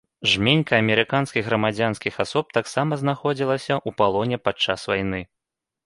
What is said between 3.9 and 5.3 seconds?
палоне падчас вайны.